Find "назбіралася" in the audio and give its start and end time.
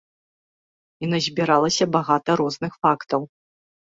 1.11-1.85